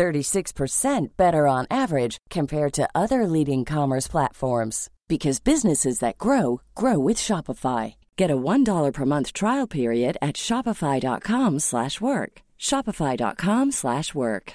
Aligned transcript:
36% 0.00 1.08
better 1.18 1.46
on 1.46 1.66
average 1.70 2.16
compared 2.30 2.72
to 2.72 2.88
other 2.94 3.26
leading 3.26 3.66
commerce 3.66 4.08
platforms 4.08 4.88
because 5.08 5.40
businesses 5.40 5.98
that 5.98 6.16
grow 6.16 6.62
grow 6.74 6.98
with 6.98 7.18
Shopify. 7.18 7.94
Get 8.16 8.30
a 8.30 8.42
$1 8.52 8.92
per 8.94 9.04
month 9.04 9.34
trial 9.34 9.66
period 9.66 10.16
at 10.22 10.36
shopify.com/work. 10.36 12.32
shopify.com/work. 12.68 14.46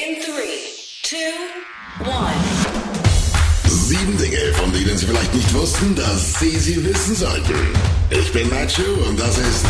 In 0.00 0.10
three, 0.26 0.60
two, 1.10 1.36
one. 2.20 2.40
Sieben 3.88 4.16
Dinge, 4.22 4.44
von 4.60 4.72
denen 4.72 4.96
Sie 4.98 5.06
vielleicht 5.06 5.34
nicht 5.34 5.54
wussten, 5.54 5.94
dass 5.94 6.38
Sie 6.40 6.56
sie 6.66 6.78
wissen 6.84 7.14
sollten. 7.14 7.58
Ich 8.10 8.32
bin 8.32 8.48
Nacho 8.50 8.88
und 9.08 9.18
das 9.18 9.38
ist 9.38 9.64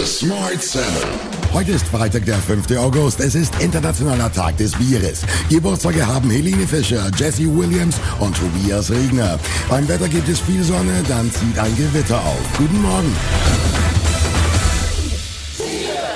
The 0.00 0.06
Smart 0.06 0.62
Seven. 0.62 1.10
Heute 1.52 1.72
ist 1.72 1.86
Freitag, 1.86 2.24
der 2.24 2.36
5. 2.36 2.74
August. 2.78 3.20
Es 3.20 3.34
ist 3.34 3.60
Internationaler 3.60 4.32
Tag 4.32 4.56
des 4.56 4.72
Bieres. 4.72 5.26
Geburtstage 5.50 6.06
haben 6.06 6.30
Helene 6.30 6.66
Fischer, 6.66 7.10
Jesse 7.18 7.54
Williams 7.54 7.96
und 8.18 8.34
Tobias 8.34 8.90
Regner. 8.90 9.38
Beim 9.68 9.86
Wetter 9.88 10.08
gibt 10.08 10.26
es 10.30 10.40
viel 10.40 10.64
Sonne, 10.64 11.02
dann 11.06 11.30
zieht 11.30 11.58
ein 11.58 11.76
Gewitter 11.76 12.18
auf. 12.18 12.40
Guten 12.56 12.80
Morgen. 12.80 13.14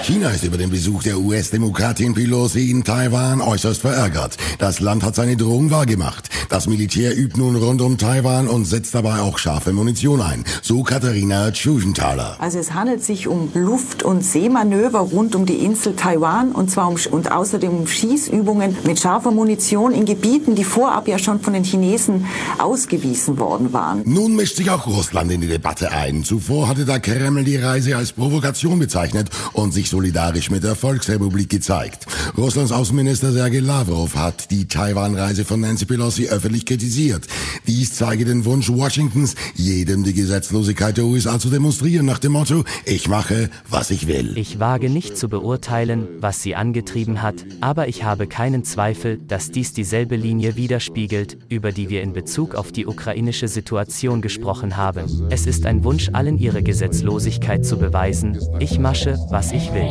China 0.05 0.29
ist 0.29 0.45
über 0.45 0.59
den 0.59 0.69
Besuch 0.69 1.03
der 1.03 1.19
US-Demokratin 1.19 2.13
Pelosi 2.13 2.71
in 2.71 2.85
Taiwan 2.85 3.41
äußerst 3.41 3.81
verärgert. 3.81 4.37
Das 4.59 4.81
Land 4.81 5.03
hat 5.03 5.15
seine 5.15 5.35
Drohung 5.35 5.71
wahrgemacht. 5.71 6.29
Das 6.51 6.67
Militär 6.67 7.17
übt 7.17 7.39
nun 7.39 7.57
rund 7.57 7.81
um 7.81 7.97
Taiwan 7.97 8.47
und 8.47 8.67
setzt 8.67 8.95
dabei 8.95 9.21
auch 9.21 9.39
scharfe 9.39 9.73
Munition 9.73 10.21
ein. 10.21 10.45
So 10.61 10.83
Katharina 10.83 11.51
Tschusenthaler. 11.53 12.37
Also 12.39 12.59
es 12.59 12.75
handelt 12.75 13.03
sich 13.03 13.29
um 13.29 13.49
Luft- 13.55 14.03
und 14.03 14.23
Seemanöver 14.23 14.99
rund 14.99 15.35
um 15.35 15.47
die 15.47 15.65
Insel 15.65 15.97
Taiwan 15.97 16.53
und 16.53 16.71
zwar 16.71 16.89
um, 16.89 16.97
und 17.11 17.33
außerdem 17.33 17.71
um 17.71 17.87
Schießübungen 17.87 18.77
mit 18.85 19.01
scharfer 19.01 19.31
Munition 19.31 19.93
in 19.93 20.05
Gebieten, 20.05 20.55
die 20.55 20.65
vorab 20.65 21.09
ja 21.09 21.19
schon 21.19 21.41
von 21.41 21.55
den 21.55 21.65
Chinesen 21.65 22.27
ausgewiesen 22.59 23.39
worden 23.39 23.73
waren. 23.73 24.03
Nun 24.05 24.37
mischt 24.37 24.57
sich 24.57 24.69
auch 24.69 24.87
Russland 24.87 25.33
in 25.33 25.41
die 25.41 25.49
Debatte 25.49 25.93
ein. 25.93 26.25
Zuvor 26.25 26.69
hatte 26.69 26.85
der 26.85 27.01
Kreml 27.01 27.43
die 27.45 27.57
Reise 27.57 27.97
als 27.97 28.13
Provokation 28.13 28.79
bezeichnet 28.79 29.31
und 29.55 29.73
sich 29.73 29.94
solidarisch 29.95 30.51
mit 30.51 30.65
der 30.65 30.75
Volksrepublik 30.75 31.49
gezeigt. 31.49 32.07
Russlands 32.37 32.73
Außenminister 32.73 33.31
Sergei 33.31 33.61
Lavrov 33.61 34.17
hat 34.17 34.51
die 34.51 34.67
Taiwan-Reise 34.67 35.45
von 35.45 35.61
Nancy 35.61 35.85
Pelosi 35.85 36.27
öffentlich 36.27 36.67
kritisiert. 36.67 37.29
Dies 37.69 37.95
zeige 37.95 38.25
den 38.25 38.45
Wunsch 38.45 38.69
Washingtons, 38.69 39.37
jedem 39.55 40.03
die 40.03 40.13
Gesetzlosigkeit 40.13 40.97
der 40.97 41.05
USA 41.05 41.39
zu 41.39 41.49
demonstrieren, 41.49 42.07
nach 42.07 42.19
dem 42.19 42.33
Motto, 42.33 42.65
ich 42.85 43.07
mache, 43.07 43.51
was 43.71 43.93
ich 43.93 44.09
will. 44.09 44.37
Ich 44.37 44.59
wage 44.59 44.91
nicht 44.91 45.17
zu 45.17 45.29
beurteilen, 45.29 46.09
was 46.19 46.43
sie 46.43 46.57
angetrieben 46.57 47.23
hat, 47.23 47.47
aber 47.61 47.87
ich 47.87 48.03
habe 48.03 48.27
keinen 48.27 48.65
Zweifel, 48.65 49.19
dass 49.29 49.53
dies 49.53 49.75
dieselbe 49.75 50.17
Linie 50.17 50.57
widerspiegelt, 50.57 51.39
über 51.49 51.71
die 51.71 51.89
wir 51.89 52.03
in 52.03 52.13
Bezug 52.13 52.57
auf 52.57 52.73
die 52.73 52.87
ukrainische 52.87 53.47
Situation 53.47 54.23
gesprochen 54.23 54.77
haben. 54.77 55.29
Es 55.31 55.47
ist 55.47 55.67
ein 55.67 55.85
Wunsch, 55.85 56.11
allen 56.13 56.37
ihre 56.37 56.65
Gesetzlosigkeit 56.65 57.65
zu 57.65 57.79
beweisen. 57.79 58.41
Ich 58.59 58.81
masche, 58.81 59.19
was 59.31 59.53
ich 59.53 59.73
will. 59.73 59.84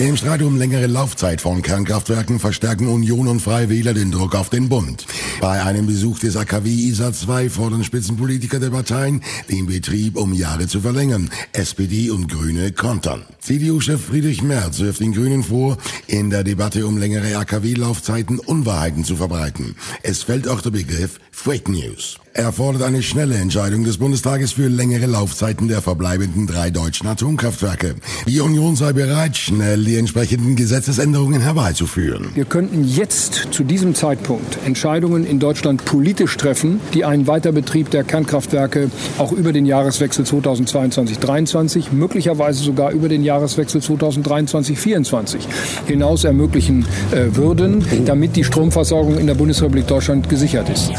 Im 0.00 0.16
Streit 0.16 0.40
um 0.40 0.56
längere 0.56 0.86
Laufzeit 0.86 1.42
von 1.42 1.60
Kernkraftwerken 1.60 2.40
verstärken 2.40 2.88
Union 2.88 3.28
und 3.28 3.40
Freie 3.40 3.68
Wähler 3.68 3.92
den 3.92 4.10
Druck 4.10 4.34
auf 4.34 4.48
den 4.48 4.70
Bund. 4.70 5.04
Bei 5.42 5.62
einem 5.62 5.86
Besuch 5.86 6.18
des 6.18 6.38
AKW 6.38 6.70
ISA 6.70 7.12
2 7.12 7.50
fordern 7.50 7.84
Spitzenpolitiker 7.84 8.58
der 8.58 8.70
Parteien, 8.70 9.22
den 9.50 9.66
Betrieb 9.66 10.16
um 10.16 10.32
Jahre 10.32 10.68
zu 10.68 10.80
verlängern. 10.80 11.30
SPD 11.52 12.08
und 12.08 12.32
Grüne 12.32 12.72
kontern. 12.72 13.26
CDU-Chef 13.40 14.00
Friedrich 14.00 14.42
Merz 14.42 14.78
wirft 14.78 15.00
den 15.00 15.12
Grünen 15.12 15.42
vor, 15.42 15.76
in 16.06 16.30
der 16.30 16.44
Debatte 16.44 16.86
um 16.86 16.96
längere 16.96 17.36
AKW-Laufzeiten 17.36 18.38
Unwahrheiten 18.38 19.04
zu 19.04 19.16
verbreiten. 19.16 19.76
Es 20.02 20.22
fällt 20.22 20.48
auch 20.48 20.62
der 20.62 20.70
Begriff 20.70 21.20
Fake 21.30 21.68
News. 21.68 22.18
Er 22.32 22.52
fordert 22.52 22.84
eine 22.84 23.02
schnelle 23.02 23.34
Entscheidung 23.34 23.82
des 23.82 23.98
Bundestages 23.98 24.52
für 24.52 24.68
längere 24.68 25.06
Laufzeiten 25.06 25.66
der 25.66 25.82
verbleibenden 25.82 26.46
drei 26.46 26.70
deutschen 26.70 27.08
Atomkraftwerke. 27.08 27.96
Die 28.26 28.38
Union 28.38 28.76
sei 28.76 28.92
bereit, 28.92 29.36
schnell 29.36 29.82
die 29.84 29.96
entsprechenden 29.96 30.54
Gesetzesänderungen 30.54 31.40
herbeizuführen. 31.40 32.28
Wir 32.34 32.44
könnten 32.44 32.84
jetzt 32.84 33.48
zu 33.50 33.64
diesem 33.64 33.96
Zeitpunkt 33.96 34.58
Entscheidungen 34.64 35.26
in 35.26 35.40
Deutschland 35.40 35.84
politisch 35.84 36.36
treffen, 36.36 36.80
die 36.94 37.04
einen 37.04 37.26
Weiterbetrieb 37.26 37.90
der 37.90 38.04
Kernkraftwerke 38.04 38.90
auch 39.18 39.32
über 39.32 39.52
den 39.52 39.66
Jahreswechsel 39.66 40.24
2022-23, 40.24 41.90
möglicherweise 41.90 42.62
sogar 42.62 42.92
über 42.92 43.08
den 43.08 43.24
Jahreswechsel 43.24 43.80
2023-24 43.80 45.38
hinaus 45.86 46.22
ermöglichen 46.22 46.86
äh, 47.10 47.34
würden, 47.34 47.84
damit 48.04 48.36
die 48.36 48.44
Stromversorgung 48.44 49.18
in 49.18 49.26
der 49.26 49.34
Bundesrepublik 49.34 49.88
Deutschland 49.88 50.28
gesichert 50.28 50.68
ist. 50.68 50.92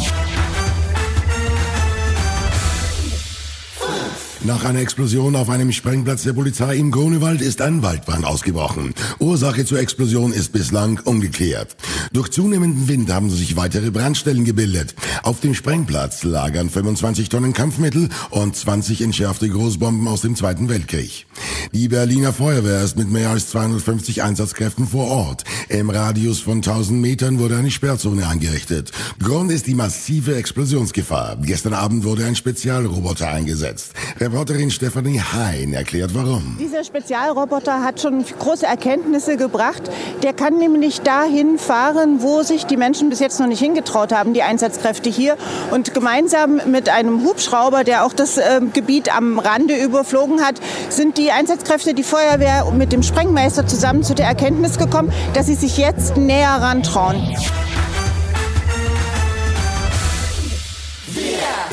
Nach 4.44 4.66
einer 4.66 4.80
Explosion 4.80 5.36
auf 5.36 5.52
einem 5.52 5.72
Sprengplatz 5.72 6.24
der 6.24 6.34
Polizei 6.34 6.76
im 6.76 6.90
Grunewald 6.90 7.42
ist 7.42 7.62
ein 7.62 7.84
Waldbrand 7.84 8.26
ausgebrochen. 8.26 8.96
Ursache 9.20 9.66
zur 9.66 9.80
Explosion 9.80 10.34
ist 10.34 10.52
bislang 10.52 11.00
ungeklärt. 11.06 11.76
Durch 12.14 12.30
zunehmenden 12.30 12.90
Wind 12.90 13.10
haben 13.10 13.30
sich 13.30 13.56
weitere 13.56 13.90
Brandstellen 13.90 14.44
gebildet. 14.44 14.96
Auf 15.24 15.40
dem 15.40 15.54
Sprengplatz 15.54 16.24
lagern 16.24 16.70
25 16.70 17.30
Tonnen 17.30 17.54
Kampfmittel 17.54 18.10
und 18.32 18.54
20 18.54 19.02
entschärfte 19.02 19.48
Großbomben 19.48 20.06
aus 20.10 20.20
dem 20.20 20.36
Zweiten 20.36 20.68
Weltkrieg. 20.68 21.26
Die 21.72 21.88
Berliner 21.88 22.34
Feuerwehr 22.34 22.82
ist 22.82 22.98
mit 22.98 23.10
mehr 23.10 23.30
als 23.30 23.50
250 23.52 24.24
Einsatzkräften 24.24 24.88
vor 24.88 25.08
Ort. 25.08 25.46
Im 25.70 25.90
Radius 25.90 26.42
von 26.42 26.58
1000 26.58 27.00
Metern 27.00 27.40
wurde 27.40 27.56
eine 27.56 27.72
Sperrzone 27.72 28.28
eingerichtet. 28.28 28.92
Grund 29.24 29.50
ist 29.50 29.68
die 29.68 29.76
massive 29.76 30.36
Explosionsgefahr. 30.36 31.38
Gestern 31.42 31.74
Abend 31.74 32.04
wurde 32.04 32.26
ein 32.26 32.36
Spezialroboter 32.36 33.30
eingesetzt. 33.30 33.94
Reporterin 34.20 34.70
Stefanie 34.70 35.22
Hein 35.22 35.72
erklärt 35.72 36.14
warum. 36.14 36.58
Dieser 36.60 36.84
Spezialroboter 36.84 37.84
hat 37.84 38.02
schon 38.02 38.26
große 38.40 38.66
Erkenntnisse 38.66 39.38
gebracht. 39.38 39.84
Der 40.24 40.34
kann 40.34 40.58
nämlich 40.58 41.00
dahin 41.00 41.58
fahren, 41.58 42.01
wo 42.20 42.44
sich 42.44 42.66
die 42.66 42.78
Menschen 42.78 43.10
bis 43.10 43.20
jetzt 43.20 43.40
noch 43.40 43.48
nicht 43.48 43.60
hingetraut 43.60 44.12
haben, 44.14 44.34
die 44.34 44.44
Einsatzkräfte 44.44 45.10
hier. 45.10 45.38
Und 45.72 45.94
gemeinsam 45.94 46.62
mit 46.66 46.90
einem 46.90 47.24
Hubschrauber, 47.24 47.84
der 47.84 48.06
auch 48.06 48.14
das 48.14 48.38
äh, 48.38 48.62
Gebiet 48.74 49.16
am 49.16 49.40
Rande 49.40 49.76
überflogen 49.76 50.42
hat, 50.42 50.56
sind 50.90 51.18
die 51.18 51.32
Einsatzkräfte, 51.32 51.94
die 51.94 52.04
Feuerwehr 52.04 52.66
mit 52.72 52.92
dem 52.92 53.04
Sprengmeister 53.04 53.68
zusammen 53.68 54.04
zu 54.04 54.16
der 54.16 54.26
Erkenntnis 54.26 54.78
gekommen, 54.78 55.12
dass 55.34 55.48
sie 55.48 55.56
sich 55.56 55.78
jetzt 55.78 56.18
näher 56.18 56.58
rantrauen. 56.60 57.36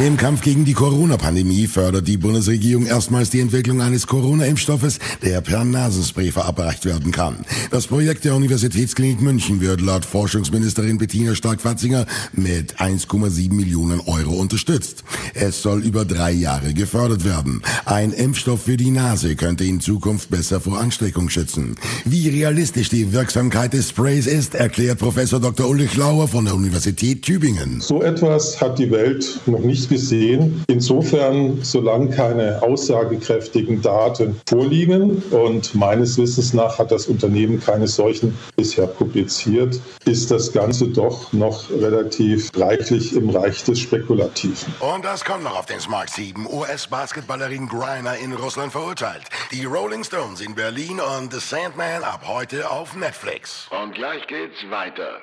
Im 0.01 0.17
Kampf 0.17 0.43
gegen 0.43 0.65
die 0.65 0.75
Corona-Pandemie 0.75 1.67
fördert 1.67 2.07
die 2.07 2.19
Bundesregierung 2.19 2.87
erstmals 2.87 3.31
die 3.31 3.41
Entwicklung 3.41 3.83
eines 3.83 4.07
Corona-Impfstoffes, 4.07 5.01
der 5.25 5.41
per 5.41 5.65
Nasenspray 5.65 6.31
verabreicht 6.31 6.85
werden 6.85 7.11
kann. 7.11 7.45
Das 7.73 7.89
Projekt 7.89 8.25
der 8.25 8.37
Universitätsklinik 8.37 9.21
München 9.21 9.61
wird 9.61 9.81
laut 9.81 10.05
Forschungsministerin 10.05 10.99
Bettina 10.99 11.35
Stark-Watzinger 11.35 12.07
mit 12.33 12.77
1,7 12.77 13.53
Millionen 13.53 13.99
Euro 13.99 14.35
unterstützt. 14.35 15.03
Es 15.35 15.63
soll 15.63 15.83
über 15.83 16.05
drei 16.05 16.31
Jahre 16.31 16.75
gefördert 16.75 17.25
werden. 17.25 17.63
Ein 17.85 18.13
Impfstoff 18.13 18.63
für 18.63 18.77
die 18.77 18.93
Nase 18.93 19.35
könnte 19.35 19.65
in 19.65 19.81
Zukunft 19.81 20.31
besser 20.31 20.61
vor 20.61 20.79
Ansteckung 20.79 21.29
schützen. 21.29 21.75
Wie 22.05 22.29
realistisch 22.29 22.89
die 22.89 23.13
Wirksamkeit 23.13 23.73
des 23.73 23.89
Sprays 23.89 24.29
ist, 24.29 24.55
erklärt 24.55 25.01
Professor 25.01 25.41
Dr. 25.41 25.69
Ulrich 25.69 25.97
Lauer 25.97 26.29
von 26.29 26.45
der 26.45 26.55
Universität 26.55 27.23
Tübingen. 27.23 27.81
So 27.81 28.01
etwas 28.01 28.61
hat 28.61 28.79
die 28.79 28.93
Welt 28.93 29.41
noch 29.47 29.59
nicht 29.59 29.88
nicht 29.89 29.99
gesehen. 29.99 30.65
Insofern, 30.69 31.63
solange 31.63 32.11
keine 32.11 32.63
aussagekräftigen 32.63 33.83
Daten 33.83 34.41
vorliegen 34.49 35.23
und 35.31 35.75
meines 35.75 36.19
Wissens 36.19 36.55
nach 36.55 36.79
hat 36.79 36.91
das 36.91 37.07
Unternehmen 37.07 37.61
keine 37.61 37.87
solchen 37.87 38.37
bisher 38.57 38.87
publiziert, 38.87 39.81
ist 40.05 40.31
das 40.31 40.53
Ganze 40.53 40.89
doch 40.89 41.33
noch 41.33 41.71
relativ 41.71 42.51
reichlich 42.57 43.15
im 43.15 43.31
Reich 43.31 43.65
des 43.65 43.81
Spekulativen. 43.81 44.75
Und 44.81 45.05
das 45.05 45.25
kommt 45.25 45.45
noch 45.45 45.59
auf 45.59 45.67
den 45.67 45.81
Smart 45.81 46.11
7. 46.11 46.47
US-Basketballerin 46.47 47.69
Griner 47.69 48.17
in 48.17 48.33
Russland 48.33 48.73
verurteilt. 48.73 49.25
Die 49.53 49.65
Rolling 49.65 50.05
Stones 50.05 50.41
in 50.41 50.55
Berlin 50.55 51.01
und 51.01 51.33
The 51.33 51.41
Sandman 51.41 52.03
ab 52.03 52.23
heute 52.27 52.71
auf 52.71 52.97
Netflix. 52.97 53.69
Und 53.71 53.95
gleich 53.95 54.27
geht's 54.27 54.59
weiter. 54.71 55.23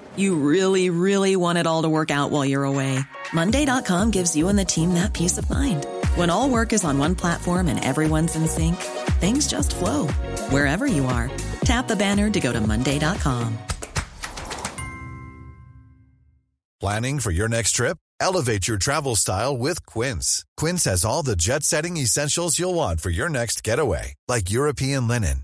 You 0.15 0.35
really, 0.35 0.89
really 0.89 1.35
want 1.35 1.59
it 1.59 1.67
all 1.67 1.83
to 1.83 1.89
work 1.89 2.11
out 2.11 2.31
while 2.31 2.45
you're 2.45 2.63
away. 2.63 2.99
Monday.com 3.33 4.11
gives 4.11 4.35
you 4.35 4.47
and 4.47 4.57
the 4.57 4.65
team 4.65 4.95
that 4.95 5.13
peace 5.13 5.37
of 5.37 5.49
mind. 5.49 5.85
When 6.15 6.29
all 6.29 6.49
work 6.49 6.73
is 6.73 6.83
on 6.83 6.97
one 6.97 7.15
platform 7.15 7.67
and 7.67 7.83
everyone's 7.83 8.35
in 8.35 8.47
sync, 8.47 8.75
things 9.21 9.47
just 9.47 9.75
flow 9.75 10.07
wherever 10.49 10.87
you 10.87 11.05
are. 11.05 11.29
Tap 11.65 11.87
the 11.87 11.95
banner 11.95 12.29
to 12.31 12.39
go 12.39 12.51
to 12.51 12.59
Monday.com. 12.59 13.57
Planning 16.81 17.19
for 17.19 17.29
your 17.29 17.47
next 17.47 17.73
trip? 17.73 17.99
Elevate 18.19 18.67
your 18.67 18.77
travel 18.79 19.15
style 19.15 19.55
with 19.55 19.85
Quince. 19.85 20.45
Quince 20.57 20.85
has 20.85 21.05
all 21.05 21.21
the 21.21 21.35
jet 21.35 21.63
setting 21.63 21.95
essentials 21.97 22.57
you'll 22.57 22.73
want 22.73 23.01
for 23.01 23.11
your 23.11 23.29
next 23.29 23.63
getaway, 23.63 24.15
like 24.27 24.49
European 24.49 25.07
linen, 25.07 25.43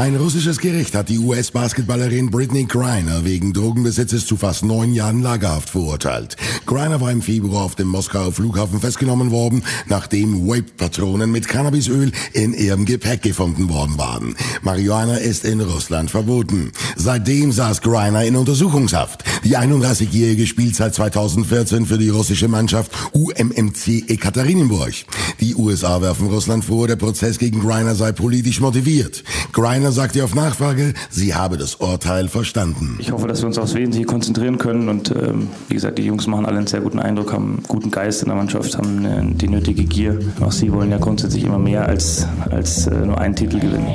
Ein 0.00 0.16
russisches 0.16 0.60
Gericht 0.60 0.94
hat 0.94 1.10
die 1.10 1.18
US-Basketballerin 1.18 2.30
Britney 2.30 2.64
Griner 2.64 3.26
wegen 3.26 3.52
Drogenbesitzes 3.52 4.24
zu 4.24 4.38
fast 4.38 4.64
neun 4.64 4.94
Jahren 4.94 5.20
Lagerhaft 5.20 5.68
verurteilt. 5.68 6.38
Griner 6.64 7.02
war 7.02 7.12
im 7.12 7.20
Februar 7.20 7.64
auf 7.64 7.74
dem 7.74 7.88
Moskauer 7.88 8.32
Flughafen 8.32 8.80
festgenommen 8.80 9.30
worden, 9.30 9.62
nachdem 9.88 10.48
Vape-Patronen 10.48 11.30
mit 11.30 11.48
Cannabisöl 11.48 12.12
in 12.32 12.54
ihrem 12.54 12.86
Gepäck 12.86 13.20
gefunden 13.20 13.68
worden 13.68 13.98
waren. 13.98 14.36
Marihuana 14.62 15.16
ist 15.16 15.44
in 15.44 15.60
Russland 15.60 16.10
verboten. 16.10 16.72
Seitdem 16.96 17.52
saß 17.52 17.82
Griner 17.82 18.24
in 18.24 18.36
Untersuchungshaft. 18.36 19.22
Die 19.44 19.58
31-Jährige 19.58 20.46
spielt 20.46 20.76
seit 20.76 20.94
2014 20.94 21.84
für 21.84 21.98
die 21.98 22.08
russische 22.08 22.48
Mannschaft 22.48 22.90
UMMC 23.12 24.08
Ekaterinenburg. 24.08 24.94
Die 25.40 25.54
USA 25.54 26.00
werfen 26.00 26.28
Russland 26.28 26.64
vor, 26.64 26.86
der 26.86 26.96
Prozess 26.96 27.38
gegen 27.38 27.60
Griner 27.60 27.94
sei 27.94 28.12
politisch 28.12 28.60
motiviert. 28.60 29.24
Griner 29.52 29.89
sagte 29.90 30.24
auf 30.24 30.34
Nachfrage, 30.34 30.94
sie 31.10 31.34
habe 31.34 31.56
das 31.56 31.76
Urteil 31.76 32.28
verstanden. 32.28 32.96
Ich 32.98 33.12
hoffe, 33.12 33.28
dass 33.28 33.40
wir 33.42 33.46
uns 33.46 33.58
aufs 33.58 33.74
Wesentliche 33.74 34.06
konzentrieren 34.06 34.58
können 34.58 34.88
und 34.88 35.10
ähm, 35.10 35.48
wie 35.68 35.74
gesagt, 35.74 35.98
die 35.98 36.04
Jungs 36.04 36.26
machen 36.26 36.46
alle 36.46 36.58
einen 36.58 36.66
sehr 36.66 36.80
guten 36.80 36.98
Eindruck, 36.98 37.32
haben 37.32 37.56
einen 37.56 37.62
guten 37.66 37.90
Geist 37.90 38.22
in 38.22 38.28
der 38.28 38.36
Mannschaft, 38.36 38.76
haben 38.76 39.04
eine, 39.04 39.34
die 39.34 39.48
nötige 39.48 39.84
Gier. 39.84 40.18
Auch 40.40 40.52
sie 40.52 40.72
wollen 40.72 40.90
ja 40.90 40.98
grundsätzlich 40.98 41.44
immer 41.44 41.58
mehr 41.58 41.86
als, 41.86 42.26
als 42.50 42.86
äh, 42.86 42.94
nur 42.94 43.18
einen 43.18 43.34
Titel 43.36 43.58
gewinnen. 43.58 43.86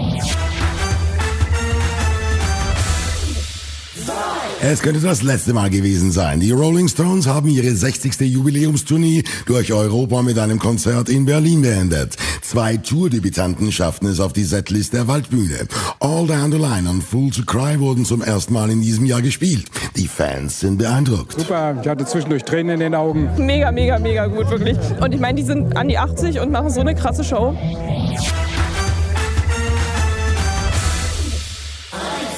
Es 4.67 4.81
könnte 4.81 4.99
das 4.99 5.21
letzte 5.21 5.53
Mal 5.53 5.69
gewesen 5.69 6.11
sein. 6.11 6.39
Die 6.39 6.51
Rolling 6.51 6.87
Stones 6.87 7.27
haben 7.27 7.49
ihre 7.49 7.75
60. 7.75 8.19
Jubiläumstournee 8.21 9.23
durch 9.45 9.71
Europa 9.71 10.23
mit 10.23 10.39
einem 10.39 10.57
Konzert 10.57 11.07
in 11.07 11.25
Berlin 11.25 11.61
beendet. 11.61 12.15
Zwei 12.47 12.77
Tourdebütanten 12.77 13.71
schafften 13.71 14.07
es 14.07 14.19
auf 14.19 14.31
die 14.31 14.43
Setlist 14.43 14.93
der 14.93 15.07
Waldbühne. 15.07 15.67
All 15.99 16.27
Down 16.27 16.51
the 16.51 16.59
Line 16.59 16.87
und 16.87 17.01
Fool 17.01 17.31
to 17.31 17.41
Cry 17.43 17.79
wurden 17.79 18.05
zum 18.05 18.21
ersten 18.21 18.53
Mal 18.53 18.69
in 18.69 18.81
diesem 18.81 19.07
Jahr 19.07 19.23
gespielt. 19.23 19.65
Die 19.95 20.07
Fans 20.07 20.59
sind 20.59 20.77
beeindruckt. 20.77 21.39
Super, 21.39 21.75
ich 21.81 21.87
hatte 21.87 22.05
zwischendurch 22.05 22.43
Tränen 22.43 22.75
in 22.75 22.79
den 22.81 22.95
Augen. 22.95 23.29
Mega, 23.43 23.71
mega, 23.71 23.97
mega 23.97 24.27
gut, 24.27 24.47
wirklich. 24.51 24.77
Und 25.01 25.11
ich 25.11 25.19
meine, 25.19 25.37
die 25.37 25.43
sind 25.43 25.75
an 25.75 25.87
die 25.87 25.97
80 25.97 26.39
und 26.39 26.51
machen 26.51 26.69
so 26.69 26.81
eine 26.81 26.93
krasse 26.93 27.23
Show. 27.23 27.57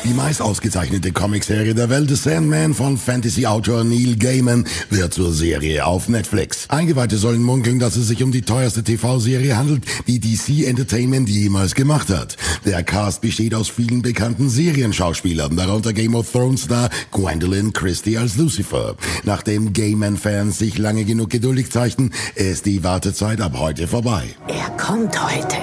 Die 0.08 0.14
meist 0.14 0.42
ausgezeichnete 0.42 1.12
Comicserie 1.12 1.74
der 1.76 1.90
Welt, 1.90 2.08
The 2.08 2.16
Sandman 2.16 2.74
von 2.74 2.98
Fantasy-Autor 2.98 3.84
Neil 3.84 4.16
Gaiman, 4.16 4.64
wird 4.90 5.14
zur 5.14 5.34
Serie 5.34 5.86
auf 5.86 6.08
Netflix. 6.08 6.70
Eingeweihte 6.70 7.18
sollen 7.18 7.44
munkeln, 7.44 7.78
dass 7.78 7.98
es 7.98 8.08
sich 8.08 8.24
um 8.24 8.32
die 8.32 8.44
teuerste 8.44 8.86
TV-Serie 8.86 9.58
handelt, 9.58 9.84
die 10.08 10.22
DC 10.22 10.66
Entertainment 10.66 11.28
jemals 11.28 11.76
gemacht 11.76 12.08
hat. 12.08 12.38
Der 12.64 12.84
Cast 12.84 13.20
besteht 13.20 13.54
aus 13.54 13.68
vielen 13.68 14.02
bekannten 14.02 14.50
Serienschauspielern, 14.50 15.58
darunter 15.58 15.92
Game 15.92 16.16
of 16.16 16.32
Thrones 16.32 16.62
Star 16.64 16.90
Gwendolyn 17.12 17.74
Christie 17.74 18.18
als 18.18 18.38
Lucifer. 18.38 18.96
Nachdem 19.26 19.74
Gaiman-Fans 19.74 20.58
sich 20.58 20.78
lange 20.78 21.04
genug 21.04 21.32
geduldig 21.32 21.70
zeigten, 21.70 22.12
ist 22.36 22.66
die 22.66 22.82
Wartezeit 22.82 23.42
ab 23.42 23.58
heute 23.60 23.90
vorbei. 23.90 24.24
Er 24.48 24.70
kommt 24.78 25.22
heute. 25.22 25.58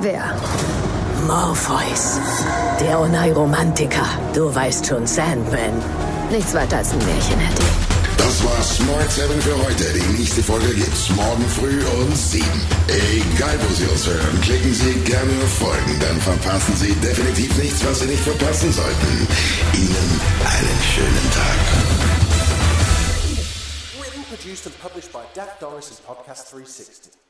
Wer? 0.00 0.34
Morpheus. 1.26 2.18
Der 2.80 3.00
Oneiromantiker. 3.00 4.06
Du 4.34 4.54
weißt 4.54 4.86
schon, 4.86 5.06
Sandman. 5.06 5.72
Nichts 6.30 6.54
weiter 6.54 6.78
als 6.78 6.92
ein 6.92 6.98
Märchen, 6.98 7.40
Eddie. 7.40 7.90
Das 8.16 8.44
war 8.44 8.62
Smart 8.62 9.10
7 9.10 9.40
für 9.40 9.56
heute. 9.64 9.84
Die 9.92 10.18
nächste 10.18 10.42
Folge 10.42 10.72
gibt's 10.74 11.08
morgen 11.10 11.44
früh 11.48 11.82
um 11.84 12.14
7. 12.14 12.44
Egal 12.88 13.58
wo 13.62 13.74
Sie 13.74 13.86
uns 13.86 14.06
hören, 14.06 14.40
klicken 14.40 14.72
Sie 14.72 14.92
gerne 15.00 15.32
auf 15.42 15.58
Folgen, 15.58 15.98
dann 16.00 16.20
verpassen 16.20 16.76
Sie 16.76 16.94
definitiv 16.94 17.56
nichts, 17.56 17.84
was 17.84 18.00
Sie 18.00 18.06
nicht 18.06 18.22
verpassen 18.22 18.72
sollten. 18.72 19.26
Ihnen 19.74 20.20
einen 20.44 20.78
schönen 20.94 21.30
Tag. 21.32 21.58
Written, 24.00 24.24
produced 24.28 24.66
and 24.66 24.78
published 24.80 25.12
by 25.12 25.22
Dak 25.34 25.58
Doris 25.58 25.90
and 25.90 26.06
Podcast 26.06 26.52
360. 26.52 27.29